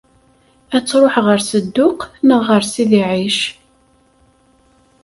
[0.75, 3.39] Ad tṛuḥ ɣer Sedduq neɣ ɣer Sidi ɛic?